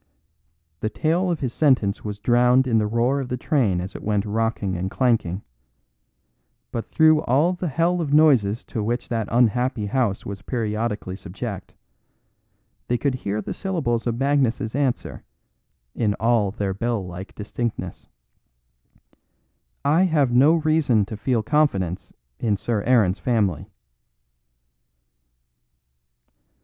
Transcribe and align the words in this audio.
The 0.79 0.89
tail 0.89 1.29
of 1.29 1.41
his 1.41 1.53
sentence 1.53 2.03
was 2.03 2.17
drowned 2.19 2.65
in 2.65 2.79
the 2.79 2.87
roar 2.87 3.19
of 3.19 3.29
the 3.29 3.37
train 3.37 3.79
as 3.79 3.95
it 3.95 4.01
went 4.01 4.25
rocking 4.25 4.75
and 4.75 4.89
clanking; 4.89 5.43
but 6.71 6.85
through 6.85 7.21
all 7.25 7.53
the 7.53 7.67
hell 7.67 8.01
of 8.01 8.11
noises 8.11 8.65
to 8.65 8.81
which 8.81 9.09
that 9.09 9.27
unhappy 9.31 9.85
house 9.85 10.25
was 10.25 10.41
periodically 10.41 11.15
subject, 11.15 11.75
they 12.87 12.97
could 12.97 13.13
hear 13.13 13.43
the 13.43 13.53
syllables 13.53 14.07
of 14.07 14.17
Magnus's 14.17 14.73
answer, 14.73 15.23
in 15.93 16.15
all 16.15 16.49
their 16.49 16.73
bell 16.73 17.05
like 17.05 17.35
distinctness: 17.35 18.07
"I 19.85 20.05
have 20.05 20.31
no 20.31 20.55
reason 20.55 21.05
to 21.05 21.15
feel 21.15 21.43
confidence 21.43 22.11
in 22.39 22.57
Sir 22.57 22.81
Aaron's 22.87 23.19
family." 23.19 23.69